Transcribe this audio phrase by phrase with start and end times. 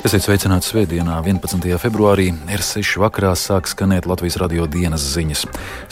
[0.00, 1.74] Esiet sveicināti Svētdienā, 11.
[1.76, 5.42] februārī, R6 vakarā sāk skanēt Latvijas radio dienas ziņas.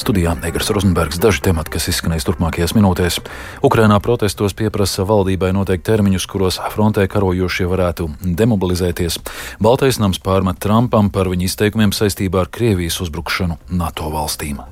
[0.01, 3.21] Studijā Egars Rozenbergs daži temati, kas izskanēs turpmākajās minūtēs.
[3.69, 9.21] Ukrainā protestos pieprasa valdībai noteikt termiņus, kuros frontē karojošie varētu demobilizēties.
[9.61, 14.65] Baltais nams pārmet Trumpam par viņa izteikumiem saistībā ar Krievijas uzbrukšanu NATO valstīm.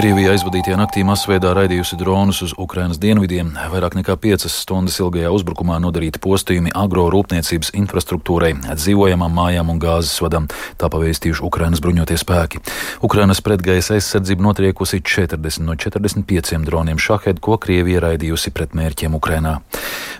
[0.00, 3.50] Krievija aizvadītajā naktī masveidā raidījusi dronus uz Ukrainas dienvidiem.
[3.68, 10.46] Vairāk nekā 5 stundas ilgajā uzbrukumā nodarīti postījumi agrorūpniecības infrastruktūrai, dzīvojamām mājām un gāzes vadam.
[10.80, 12.62] Tā pavēstījuši Ukrainas bruņotie spēki.
[13.04, 19.58] Ukrainas pretgaisa aizsardzība notriekusi 40 no 45 droniem šahed, ko Krievija raidījusi pret mērķiem Ukrainā.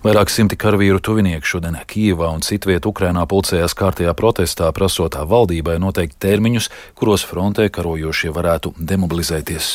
[0.05, 6.21] Vairāk simti karavīru tuvinieku šodien Kīvā un citviet Ukrainā pulcējās kārtajā protestā, prasot valdībai noteikt
[6.21, 6.69] termiņus,
[7.01, 9.70] kuros frontē karojošie varētu demobilizēties.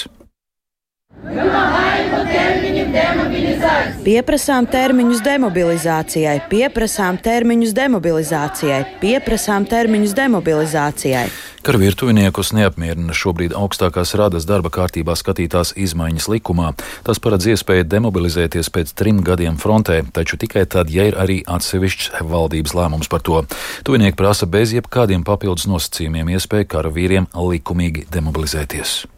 [4.05, 11.23] Pieprasām termiņus demobilizācijai, pieprasām termiņus demobilizācijai, pieprasām termiņus demobilizācijai.
[11.65, 16.75] Karavīru tuviniekus neapmierina šobrīd augstākās radas darba kārtībā skatītās izmaiņas likumā.
[17.07, 22.21] Tas paredz iespēju demobilizēties pēc trim gadiem frontē, taču tikai tad, ja ir arī atsevišķs
[22.21, 23.41] valdības lēmums par to.
[23.87, 29.14] Tuvinieki prasa bez jebkādiem papildus nosacījumiem iespēju karavīriem likumīgi demobilizēties.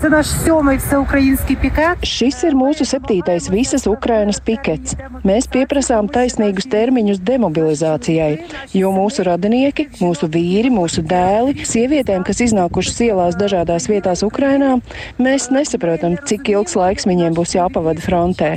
[0.00, 1.98] Це наш сьомий всеукраїнський пікет.
[2.02, 4.94] Šis ir mūsu septītais visas Ukrainas pikets.
[5.26, 8.38] Mēs pieprasām taisnīgus termiņus demobilizācijai,
[8.78, 14.78] jo mūsu radinieki, mūsu vīri, mūsu dēli, sievietēm, kas iznākušas ielās dažādās vietās Ukrainā,
[15.18, 18.54] mēs nesaprotam, cik ilgs laiks viņiem būs jāpavada frontē.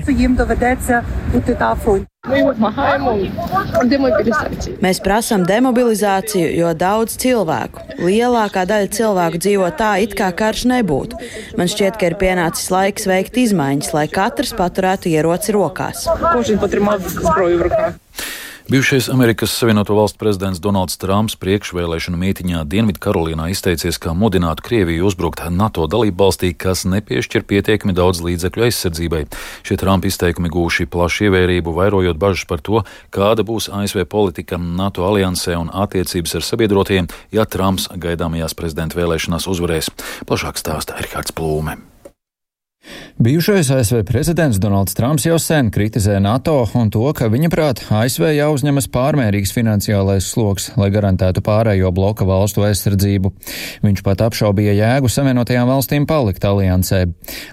[4.83, 11.21] Mēs prasām demobilizāciju, jo daudz cilvēku, lielākā daļa cilvēku dzīvo tā, it kā karš nebūtu.
[11.59, 16.07] Man šķiet, ka ir pienācis laiks veikt izmaiņas, lai katrs paturētu ieroci rokās.
[18.69, 25.45] Bijušais Amerikas Savienoto Valstu prezidents Donalds Trumps priekšvēlēšanu mītiņā Dienvidkarolīnā izteicies, ka mudinātu Krieviju uzbrukt
[25.55, 29.23] NATO dalību valstī, kas nepiešķir pietiekami daudz līdzekļu aizsardzībai.
[29.63, 32.83] Šie Trumpa izteikumi gūši plašu ievērību, vairojot bažas par to,
[33.15, 39.47] kāda būs ASV politika NATO aliansē un attiecības ar sabiedrotiem, ja Trumps gaidāmajās prezidenta vēlēšanās
[39.47, 39.95] uzvarēs.
[40.27, 41.79] Plašāk stāsta Erhards Plūme.
[43.19, 48.27] Bijušais ASV prezidents Donalds Trumps jau sen kritizē NATO un to, ka viņa prāt ASV
[48.36, 53.33] jāuzņemas pārmērīgs finansiālais sloks, lai garantētu pārējo bloka valstu aizsardzību.
[53.86, 57.07] Viņš pat apšaubīja jēgu Savienotajām valstīm palikt aliansē.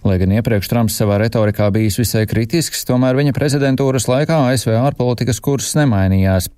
[0.03, 5.39] Lai gan iepriekš Trumps savā retorikā bijis visai kritisks, tomēr viņa prezidentūras laikā ASV ārpolitikas
[5.43, 6.51] kurs nemainījās.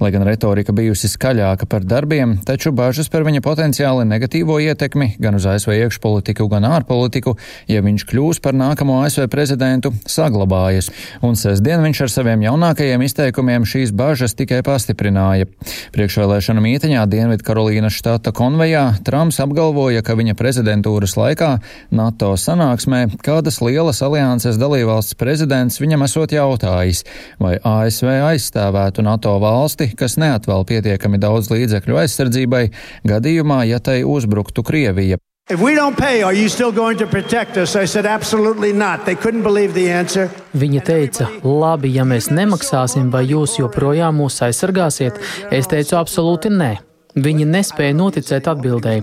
[0.00, 5.36] Lai gan retorika bijusi skaļāka par darbiem, taču bažas par viņa potenciāli negatīvo ietekmi gan
[5.38, 7.36] uz ASV iekšpolitiku, gan ārpolitiku,
[7.70, 10.90] ja viņš kļūs par nākamo ASV prezidentu, saglabājas.
[11.24, 15.48] Un sestdien viņš ar saviem jaunākajiem izteikumiem šīs bažas tikai pastiprināja.
[15.94, 21.52] Priekšvēlēšana mītiņā Dienvidkarolīnas štata konvejā Trumps apgalvoja, ka viņa prezidentūras laikā
[21.94, 27.04] NATO sanāksmē kādas lielas alianses dalībvalsts prezidents viņam esot jautājis,
[27.42, 32.64] vai ASV aizstāvētu NATO valsts valsti, kas neatvēl pietiekami daudz līdzekļu aizsardzībai,
[33.08, 35.20] gadījumā, ja tai uzbruktu Krievija.
[35.50, 37.74] If we don't pay, are you still going to protect us?
[37.74, 39.04] I said, absolutely not.
[39.04, 40.30] They couldn't believe the answer.
[40.54, 45.18] Viņa teica, labi, ja mēs nemaksāsim, vai jūs joprojām mūs aizsargāsiet?
[45.50, 46.76] Es teicu, absolūti nē.
[47.12, 49.02] Viņi nespēja noticēt atbildēji.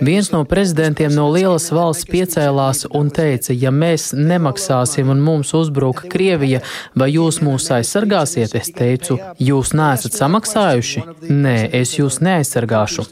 [0.00, 6.08] Viens no prezidentiem no lielas valsts piecēlās un teica, ja mēs nemaksāsim un mums uzbruka
[6.08, 6.62] Krievija,
[6.96, 8.54] vai jūs mūs aizsargāsiet?
[8.56, 11.04] Es teicu, jūs neesat samaksājuši?
[11.28, 13.04] Nē, es jūs neaizsargāšu.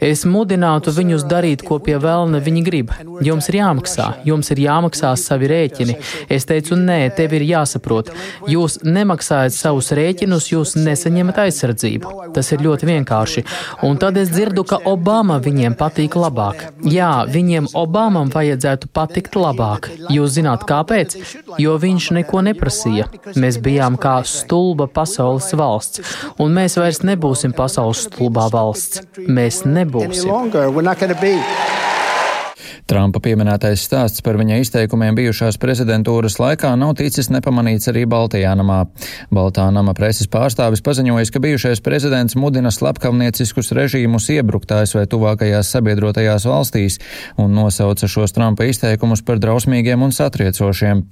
[0.00, 2.94] Es mudinātu viņus darīt, ko pie vēlna viņi grib.
[3.26, 5.98] Jums ir jāmaksā, jums ir jāmaksā savi rēķini.
[6.32, 8.14] Es teicu, nē, tev ir jāsaprot.
[8.48, 12.16] Jūs nemaksājat savus rēķinus, jūs nesaņemat aizsardzību.
[12.32, 13.44] Tas ir ļoti vienkārši.
[13.86, 16.66] Un tad es dzirdu, ka Obama viņiem patīk labāk.
[16.84, 19.88] Jā, viņiem Obamam vajadzētu patikt labāk.
[20.12, 21.16] Jūs zināt, kāpēc?
[21.58, 23.08] Jo viņš neko neprasīja.
[23.40, 26.04] Mēs bijām kā stulba pasaules valsts,
[26.38, 29.02] un mēs vairs nebūsim pasaules stulbā valsts.
[29.26, 30.28] Mēs nebūsim.
[32.90, 38.80] Trumpa pieminētais stāsts par viņa izteikumiem bijušās prezidentūras laikā nav ticis nepamanīts arī Baltijā namā.
[39.30, 46.48] Baltā nama preses pārstāvis paziņojis, ka bijušais prezidents mudina slepkavnieciskus režīmus iebrukt ASV tuvākajās sabiedrotajās
[46.50, 46.98] valstīs
[47.38, 51.04] un nosauca šos Trumpa izteikumus par drausmīgiem un satriecošiem.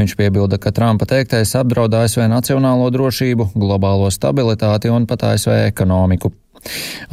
[0.00, 6.32] Viņš piebilda, ka Trumpa teiktais apdraud ASV nacionālo drošību, globālo stabilitāti un pat ASV ekonomiku.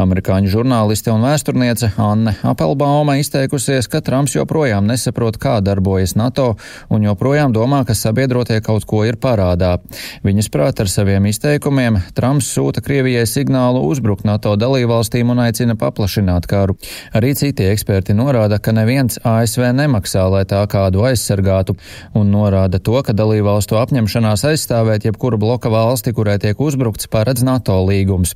[0.01, 6.53] Amerikāņu žurnāliste un vēsturniece Anne Apelbauma izteikusies, ka Trumps joprojām nesaprot, kā darbojas NATO
[6.93, 9.77] un joprojām domā, ka sabiedrotie kaut ko ir parādā.
[10.25, 16.47] Viņas prāt ar saviem izteikumiem Trumps sūta Krievijai signālu uzbrukt NATO dalībvalstīm un aicina paplašināt
[16.49, 16.77] karu.
[17.15, 21.77] Arī citi eksperti norāda, ka neviens ASV nemaksā, lai tā kādu aizsargātu,
[22.17, 27.79] un norāda to, ka dalībvalstu apņemšanās aizstāvēt jebkuru bloka valsti, kurai tiek uzbrukts, paredz NATO
[27.87, 28.35] līgums.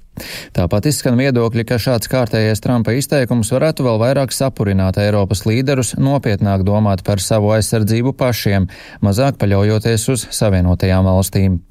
[0.58, 6.65] Tāpat izskan viedokļi, ka šāds kārtējais Trumpa izteikums varētu vēl vairāk sapurināt Eiropas līderus nopietnāk
[6.68, 8.68] domāt par savu aizsardzību pašiem,
[9.00, 11.62] mazāk paļaujoties uz Savienotajām valstīm.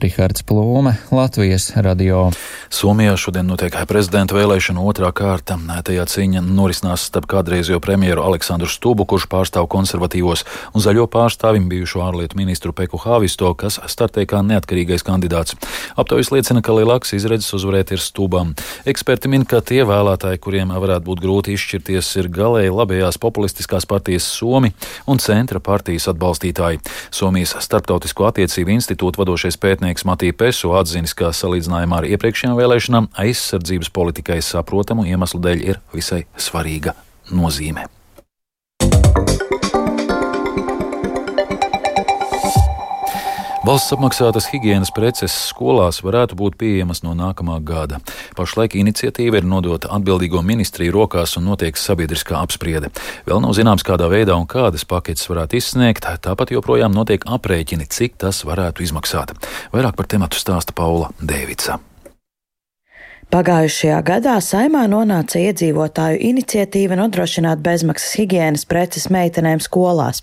[0.00, 2.30] Rihards Plūme, Latvijas radio.
[2.68, 5.56] Somijā šodien notiek prezidenta vēlēšana otrā kārta.
[5.56, 10.44] Tajā cīņa norisinās starp kādreizējo premjeru Aleksandru Stubu, kurš pārstāv konservatīvos,
[10.76, 15.56] un zaļo pārstāvim bijušo ārlietu ministru Peku Hāvisto, kas startē kā neatkarīgais kandidāts.
[15.96, 18.52] Aptaujas liecina, ka lielāks izredzes uzvarēt ir Stubam.
[18.84, 24.28] Eksperti min, ka tie vēlētāji, kuriem varētu būt grūti izšķirties, ir galēji labējās populistiskās partijas
[24.28, 24.74] Somi
[25.08, 26.84] un centra partijas atbalstītāji.
[27.08, 33.92] Somijas starptautisko attiecību institūta vadošais pētnieks Matī Pesu atzinis, ka salīdzinājumā ar iepriekšējām vēlēšanām aizsardzības
[33.94, 36.96] politikai saprotamu iemeslu dēļ ir visai svarīga
[37.30, 37.88] nozīme.
[43.68, 47.98] Valsts apmaksātas higiēnas preces skolās varētu būt pieejamas no nākamā gada.
[48.38, 52.88] Pašlaik iniciatīva ir nodota atbildīgo ministriju rokās un notiek sabiedriskā apspriede.
[53.28, 58.16] Vēl nav zināms, kādā veidā un kādas paketes varētu izsniegt, tāpat joprojām notiek aprēķini, cik
[58.24, 59.36] tas varētu izmaksāt.
[59.76, 61.76] Vairāk par tematu stāsta Paula Dēvica.
[63.28, 70.22] Pagājušajā gadā saimā nonāca iedzīvotāju iniciatīva nodrošināt bezmaksas higiēnas preces meitenēm skolās.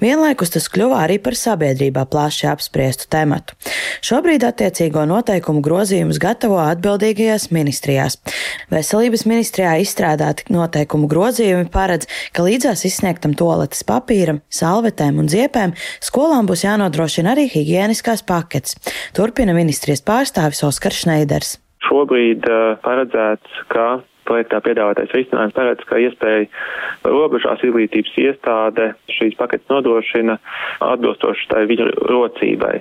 [0.00, 3.52] Vienlaikus tas kļuva arī par sabiedrībā plaši apspriestu tematu.
[4.00, 8.16] Šobrīd attiecīgo noteikumu grozījumus gatavo atbildīgajās ministrijās.
[8.72, 16.48] Veselības ministrijā izstrādāti noteikumu grozījumi paredz, ka līdzās izsniegtam toaletes papīram, salvetēm un ziepēm skolām
[16.48, 18.80] būs jānodrošina arī higiēniskās paketes.
[19.12, 21.58] Turpina ministrijas pārstāvis Oskars Šneiders.
[21.86, 23.86] Šobrīd uh, paredzēts, ka
[24.28, 26.46] projektā piedāvātais risinājums paredz, ka iespēja
[27.08, 30.38] robežās izglītības iestāde šīs paketes nodošana
[30.84, 32.74] atbilstoši tai viņa rocībai.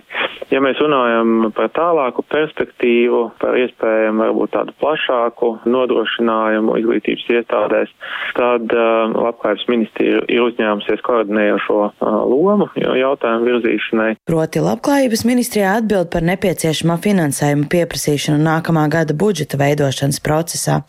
[0.51, 7.91] Ja mēs runājam par tālāku perspektīvu, par iespējamu varbūt tādu plašāku nodrošinājumu izglītības iestādēs,
[8.37, 14.09] tad uh, labklājības ministrija ir uzņēmusies koordinējošo uh, lomu jautājumu virzīšanai.
[14.27, 20.81] Proti labklājības ministrijā atbild par nepieciešamā finansējuma pieprasīšanu nākamā gada budžeta veidošanas procesā.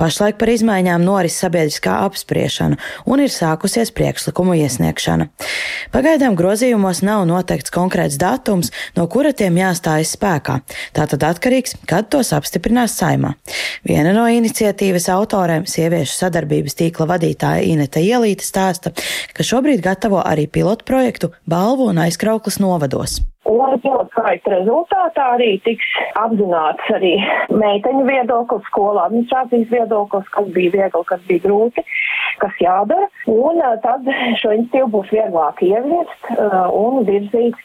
[0.00, 5.28] Pašlaik par izmaiņām noris sabiedriskā apspriešana un ir sākusies priekšlikumu iesniegšana.
[5.94, 10.60] Pagaidām grozījumos nav noteikts konkrēts datums, no kura tiem jāstājas spēkā.
[10.96, 13.34] Tātad atkarīgs, kad tos apstiprinās saimā.
[13.88, 18.94] Viena no iniciatīvas autoriem, sieviešu sadarbības tīkla vadītāja Ineta Ielīte stāsta,
[19.32, 23.20] ka šobrīd gatavo arī pilotu projektu balvu un aizkrauklas novados.
[23.50, 25.86] Un pilotprojekta rezultātā arī tiks
[26.20, 27.16] apzināts arī
[27.50, 31.84] meiteņu viedoklis, skolu administrācijas viedoklis, kas bija viegli, kas bija grūti,
[32.44, 33.08] kas jādara.
[33.26, 34.06] Un tad
[34.38, 37.58] šo institīvu būs vieglāk ieviest un virzīt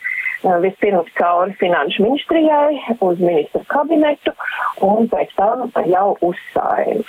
[0.66, 4.34] vispirms cauri finanšu ministrijai uz ministru kabinetu
[4.82, 7.06] un pēc tam jau uz saimu.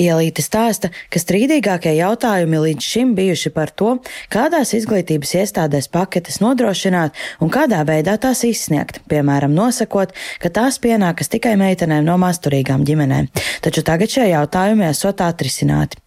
[0.00, 3.98] Ielīte stāsta, ka strīdīgākie jautājumi līdz šim bijuši par to,
[4.32, 11.28] kādās izglītības iestādēs paketes nodrošināt un kādā veidā tās izsniegt, piemēram, nosakot, ka tās pienākas
[11.34, 13.28] tikai meitenēm no masturīgām ģimenēm.
[13.60, 16.00] Taču tagad šie jautājumi esot atrisināti.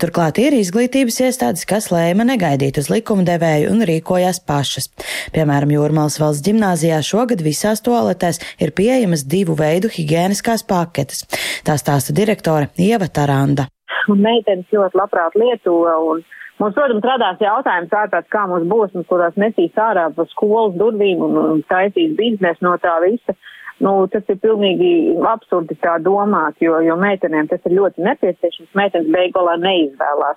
[0.00, 4.88] Turklāt ir izglītības iestādes, kas lēma negaidīt uz likumdevēju un rīkojās pašas.
[5.34, 11.26] Piemēram, Jūrmālas valsts ģimnāzijā šogad visās toaletēs ir pieejamas divu veidu higiēniskās paketes.
[11.66, 13.39] Tā stāsta direktore Ieva Tarā.
[13.40, 13.68] Miranda.
[14.08, 15.80] Un meitenes ļoti labprāt lieto.
[16.12, 16.22] Un...
[16.60, 21.22] Mums, protams, radās jautājums ārprāt, kā mums būs, un kurās nesīs ārā pa skolas durvīm
[21.24, 23.32] un, un taisīs biznesu no tā visa.
[23.80, 28.74] Nu, tas ir pilnīgi absurdi tā domāt, jo, jo meitenēm tas ir ļoti nepieciešams.
[28.76, 30.36] Meitenes beigolā neizvēlās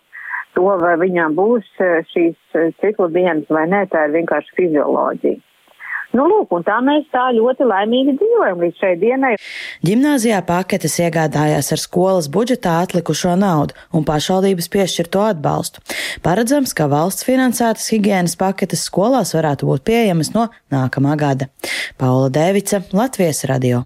[0.55, 5.43] to, vai viņām būs eh, šīs eh, ciklu dienas vai nē, tā ir vienkārši fizioloģija.
[6.13, 9.32] Nu, lūk, un tā mēs tā ļoti laimīgi dzīvojam līdz šai dienai.
[9.86, 15.82] Gimnāzijā paketes iegādājās ar skolas budžetā atlikušo naudu un pašvaldības piešķirto atbalstu.
[16.25, 21.50] Paredzams, ka valsts finansētas higienas paketes skolās varētu būt pieejamas no nākamā gada.
[21.98, 23.82] Paula Dēvica, Latvijas radio.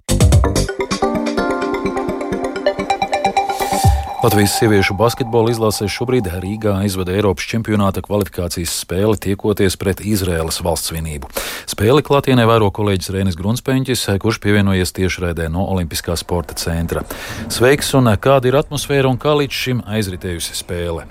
[4.24, 10.90] Latvijas sieviešu basketbola izlasē šobrīd Rīgā aizvada Eiropas čempionāta kvalifikācijas spēli tiekoties pret Izraēlas valsts
[10.96, 11.30] vienību.
[11.70, 17.06] Spēli klātienē vēro kolēģis Rēnis Grunspēņķis, kurš pievienojies tiešraidē no Olimpiskā sporta centra.
[17.46, 21.06] Sveiks un kāda ir atmosfēra un kā līdz šim aizritējusi spēle?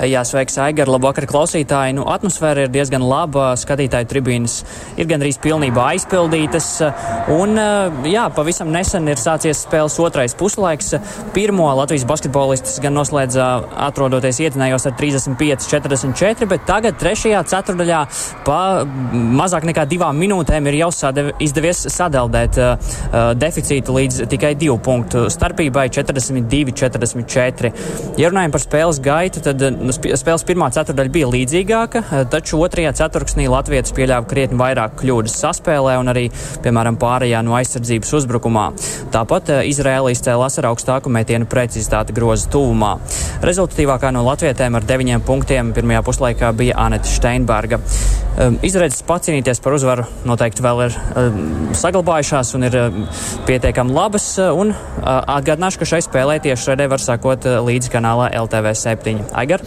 [0.00, 1.92] Jā, sveiks, Aigar, labvakar, klausītāji.
[1.98, 4.54] Nu, atmosfēra ir diezgan laba, skatītāju tribīnes
[4.96, 6.68] ir gandrīz pilnībā aizpildītas.
[7.34, 7.60] Un,
[8.08, 10.94] jā, pavisam nesen ir sācies spēles otrais puslaiks.
[11.34, 13.48] Pirmo Latvijas basketbolistis gan noslēdza
[13.88, 18.00] atrodoties iedzinējos ar 35-44, bet tagad trešajā ceturdaļā
[18.48, 18.60] pa
[19.12, 22.72] mazāk nekā divām minūtēm ir jau sadev, izdevies sadeldēt uh,
[23.36, 27.74] deficītu līdz tikai divu punktu starpībai 42-44.
[28.16, 29.60] Ja runājam par spēles gaitu, tad
[29.94, 35.98] spēles pirmā ceturdaļa bija līdzīgāka, eh, taču otrajā ceturksnī Latvijas pieļāva krietni vairāk kļūdas saspēlē
[36.00, 36.26] un arī,
[36.64, 38.66] piemēram, pārējā no aizsardzības uzbrukumā.
[39.14, 42.96] Tāpat eh, Izraēla izcēlās ar augstāku metienu precizitāti groza tuvumā.
[43.42, 47.80] Rezultatīvākā no latvietēm ar deviņiem punktiem pirmajā puslaikā bija Anete Steinberga.
[48.40, 51.40] Ehm, izredzes pacīnīties par uzvaru noteikti vēl ir ehm,
[51.76, 53.00] saglabājušās un ir ehm,
[53.48, 54.28] pietiekami labas.
[54.40, 59.24] Un atgādināšu, ka šai spēlē tieši raidē var sakot līdzi kanālā LTV 7.
[59.36, 59.64] Aigar?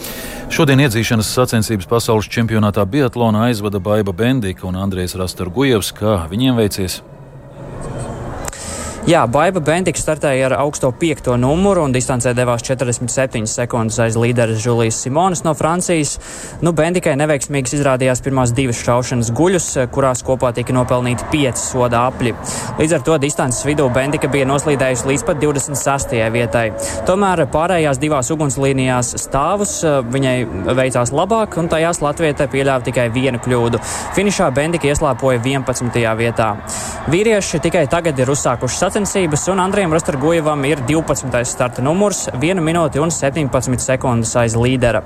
[0.53, 5.93] Šodien iedzīšanas sacensības pasaules čempionātā Biatlona aizvada Baiva Bendika un Andrejs Rastorgujevs.
[5.97, 7.01] Kā viņiem veicies?
[9.03, 14.61] Jā, Baiba Bentika startēja ar augsto piekto numuru un distancē devās 47 sekundes aiz līderes
[14.63, 16.13] Žulijas Simonas no Francijas.
[16.63, 22.31] Nu, Bendikai neveiksmīgas izrādījās pirmās divas šaušanas guļus, kurās kopā tika nopelnīti pieci soda apļi.
[22.77, 26.15] Līdz ar to distances vidū Bendika bija noslīdējusi līdz pat 26.
[26.37, 26.63] vietai.
[27.03, 30.37] Tomēr pārējās divās ugunslīnijās stāvus eh, viņai
[30.79, 33.83] veicās labāk, un tajās Latvijai pieļāva tikai vienu kļūdu.
[34.15, 36.01] Finišā Bendika ieslēpoja 11.
[36.23, 36.53] vietā.
[37.11, 41.45] Vīrieši tikai tagad ir uzsākuši sacensības sacensības, un Andrijam Rastargojevam ir 12.
[41.49, 44.99] starta numurs, 1 minūte un 17 sekundes aiz līdera.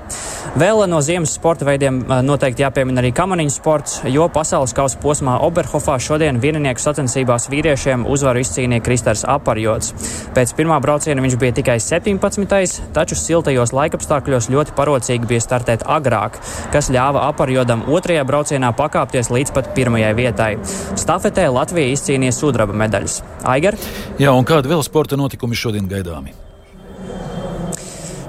[0.60, 5.94] Vēl no ziemas sporta veidiem noteikti jāpiemina arī kamaniņu sports, jo pasaules kausa posmā Oberhofā
[6.04, 9.94] šodien vieninieku sacensībās vīriešiem uzvaru izcīnīja Kristers Aparjots.
[10.36, 12.92] Pēc pirmā brauciena viņš bija tikai 17.
[12.92, 16.36] taču siltajos laikapstākļos ļoti parocīgi bija startēt agrāk,
[16.76, 20.52] kas ļāva Aparjodam otrajā braucienā pakāpties līdz pat pirmajai vietai.
[20.92, 23.22] Stafetē Latvija izcīnīja sudraba medaļas.
[23.48, 23.77] Aigar?
[24.18, 26.34] Jā, un kādi vēl sporta notikumi šodien gaidāmi?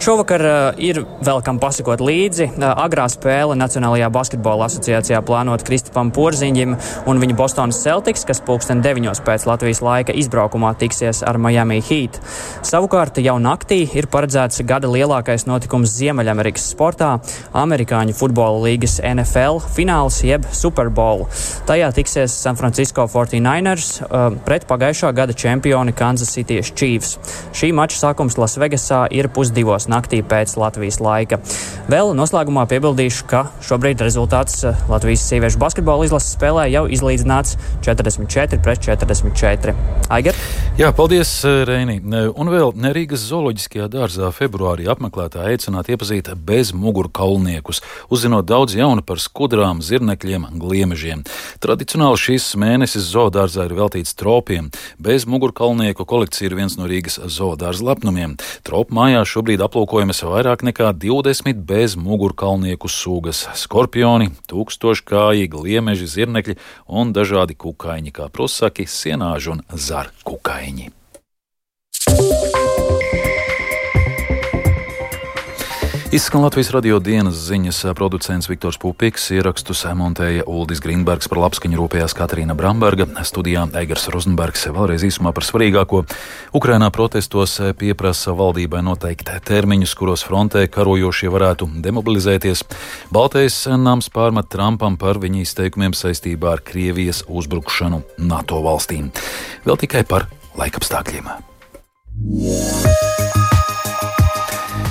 [0.10, 2.48] Šovakar uh, ir vēl kam pasakot līdzi.
[2.56, 6.72] Uh, agrā spēle Nacionālajā basketbola asociācijā plānot Kristupam Porziņģim
[7.12, 12.18] un viņa Bostonas Celtics, kas pulksten 9 pēc Latvijas laika izbraukumā tiksies ar Miami Heat.
[12.66, 17.12] Savukārt jau naktī ir paredzēts gada lielākais notikums Ziemeļamerikas sportā-
[17.66, 21.28] Amerikāņu futbola līgas NFL fināls jeb Super Bowl.
[21.70, 27.20] Tajā tiksies San Francisco 49ers uh, pret pagājušā gada čempioni Kansas City Chiefs.
[27.54, 31.40] Šī mača sākums Lasvegasā ir pusdivos naktī pēc Latvijas laika.
[31.90, 38.60] Vēl noslēgumā piebildīšu, ka šobrīd rezultāts eh, Latvijas sieviešu basketbola izlases spēlē jau izlīdzināts 44
[38.62, 39.74] pret 44.
[40.14, 40.38] Aigar?
[40.78, 41.98] Jā, paldies, eh, Reini.
[42.36, 47.82] Un vēl Rīgas zooloģiskajā dārzā februārī apmeklētāji aicināti iepazīt bez mugurkaulniekus,
[48.14, 51.24] uzzinot daudz jaunu par skudrām, zirnekļiem, gliemežiem.
[51.64, 54.70] Tradicionāli šīs mēnesis zoodārzā ir veltīts tropiem.
[55.00, 58.36] Bez mugurkaulnieku kolekcija ir viens no Rīgas zoodārza lepnumiem.
[58.68, 66.58] Tropu mājās šobrīd aplūko aplūkojamas vairāk nekā 20 bez mugurkaulnieku sugas- skorpioni, tūkstoškājīgi, liemeži, zirnekļi
[66.88, 70.92] un dažādi kukaiņi, kā prusaki, sienāži un zarkukaiņi.
[76.12, 82.16] Izskan Latvijas radio dienas ziņas producents Viktors Pupiks, ierakstus montēja Uldis Grīnbergs, par labskaņu rūpējās
[82.18, 84.66] Katrīna Bramberga, studijā Eigars Rozenbergs.
[84.74, 86.02] Vēlreiz īsumā par svarīgāko.
[86.58, 92.66] Ukrainā protestos pieprasa valdībai noteikt termiņus, kuros frontē karojošie varētu demobilizēties.
[93.14, 99.14] Baltais nams pārmet Trumpam par viņa izteikumiem saistībā ar Krievijas uzbrukšanu NATO valstīm.
[99.62, 100.26] Vēl tikai par
[100.58, 101.30] laikapstākļiem.
[102.30, 103.19] Yeah.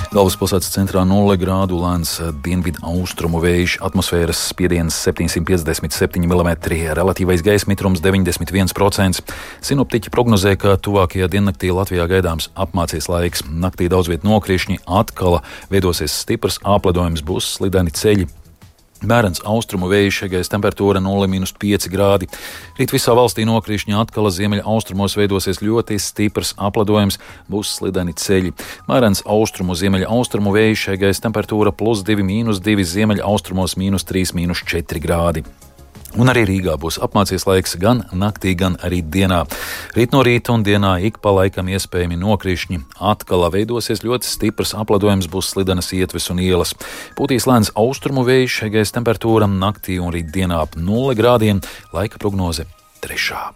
[0.09, 6.49] Galvaspilsētas centrā 0 grādu lēns dienvidu austrumu vējš, atmosfēras spiediens 757 mm,
[6.97, 9.21] relatīvais gaisa mitrums 91%.
[9.69, 13.45] Sinoptiķi prognozē, ka tuvākajā diennaktī Latvijā gaidāms apmācies laiks.
[13.45, 18.25] Naktī daudz vietā nokrišņi, atkal veidosies stiprs āpledojums, būs slideni ceļi,
[18.99, 22.27] Bērns austrumu vējš, gaisa temperatūra 0,5 grādi.
[22.75, 28.51] Rīt visā valstī nokrišņi atkal ziemeļa austrumos veidosies ļoti stiprs apledojums, būs slideni ceļi.
[28.89, 35.47] Bērns austrumu ziemeļa austrumu vējš, gaisa temperatūra plus 2,2, ziemeļa austrumos- 3,4 grādi.
[36.17, 39.43] Un arī Rīgā būs apmācies laiks gan naktī, gan arī dienā.
[39.93, 42.81] Rīt no rīta un dienā ik pa laikam iespējami nokrišņi.
[43.11, 46.73] Atkal veidosies ļoti stiprs apledojums, būs slidenas ietves un ielas.
[47.19, 51.61] Pūtīs lēns austrumu vējš, gaisa temperatūra naktī un rīt dienā ap 0 grādiem,
[51.93, 52.65] laika prognoze
[53.05, 53.49] trešā.